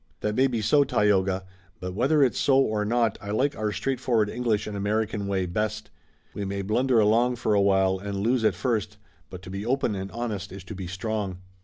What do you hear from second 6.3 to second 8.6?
We may blunder along for a while and lose at